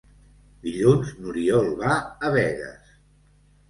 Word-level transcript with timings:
Dilluns 0.63 1.13
n'Oriol 1.19 1.71
va 1.85 1.95
a 2.03 2.37
Begues. 2.41 2.95